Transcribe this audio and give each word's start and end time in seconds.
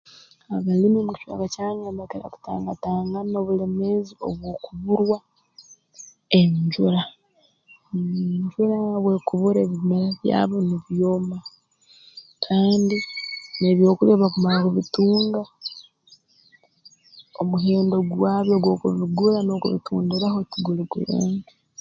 Abalimi 0.55 0.99
mu 1.07 1.11
kicweka 1.17 1.47
kyange 1.53 1.87
mbakira 1.95 2.27
kutangatangana 2.33 3.35
obulemeezi 3.41 4.13
obw'okuburwa 4.27 5.17
enjura 6.39 7.01
mmh 7.91 8.21
enjura 8.29 8.75
obu 8.97 9.09
ekubura 9.17 9.59
ebimera 9.61 10.09
byabo 10.21 10.57
nibyoma 10.67 11.37
kandi 12.45 12.97
n'ebyokulya 13.59 14.13
obu 14.13 14.21
bakumara 14.23 14.59
kubitunga 14.65 15.41
omuhendo 17.41 17.95
gwabyo 18.11 18.55
gw'okubigura 18.63 19.37
n'okubitundiraho 19.43 20.37
tuguli 20.51 20.83
gurungi 20.91 21.51